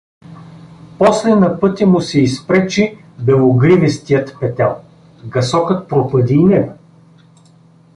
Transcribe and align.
После 0.97 1.35
на 1.35 1.59
пътя 1.59 1.87
му 1.87 2.01
се 2.01 2.21
изпречи 2.21 2.97
белогривестият 3.19 4.37
петел, 4.39 4.75
гъсокът 5.25 5.89
пропъди 5.89 6.33
и 6.33 6.43
него. 6.43 6.73